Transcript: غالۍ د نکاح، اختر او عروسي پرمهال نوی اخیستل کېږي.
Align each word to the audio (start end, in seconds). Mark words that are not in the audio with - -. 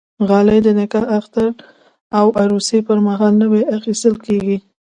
غالۍ 0.29 0.59
د 0.63 0.67
نکاح، 0.79 1.05
اختر 1.17 1.49
او 2.19 2.25
عروسي 2.41 2.79
پرمهال 2.87 3.33
نوی 3.43 3.63
اخیستل 3.77 4.15
کېږي. 4.25 4.57